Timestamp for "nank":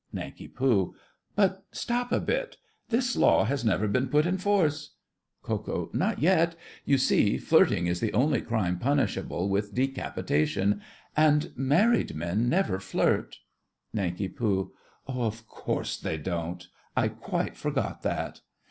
0.11-0.55, 13.93-14.39